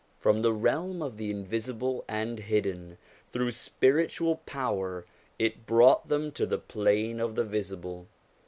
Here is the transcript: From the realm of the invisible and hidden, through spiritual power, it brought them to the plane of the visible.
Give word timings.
From 0.17 0.41
the 0.41 0.51
realm 0.51 1.03
of 1.03 1.17
the 1.17 1.29
invisible 1.29 2.03
and 2.07 2.39
hidden, 2.39 2.97
through 3.31 3.51
spiritual 3.51 4.37
power, 4.47 5.05
it 5.37 5.67
brought 5.67 6.07
them 6.07 6.31
to 6.31 6.47
the 6.47 6.57
plane 6.57 7.19
of 7.19 7.35
the 7.35 7.43
visible. 7.45 8.07